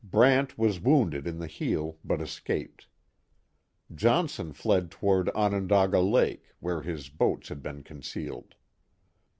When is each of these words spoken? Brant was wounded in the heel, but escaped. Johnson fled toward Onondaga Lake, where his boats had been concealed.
Brant 0.03 0.57
was 0.57 0.79
wounded 0.79 1.27
in 1.27 1.37
the 1.37 1.45
heel, 1.45 1.99
but 2.03 2.21
escaped. 2.23 2.87
Johnson 3.93 4.51
fled 4.51 4.89
toward 4.89 5.29
Onondaga 5.35 5.99
Lake, 5.99 6.55
where 6.59 6.81
his 6.81 7.07
boats 7.07 7.49
had 7.49 7.61
been 7.61 7.83
concealed. 7.83 8.55